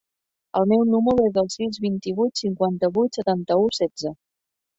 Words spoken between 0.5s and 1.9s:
El meu número es el sis,